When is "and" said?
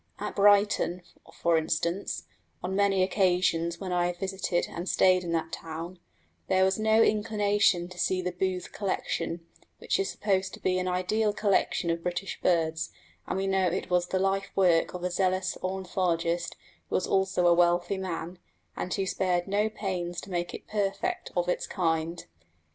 4.67-4.89, 13.27-13.37, 18.75-18.91